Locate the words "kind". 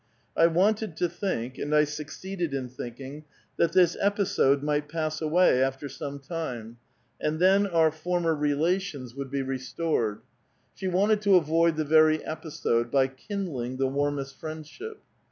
13.29-13.49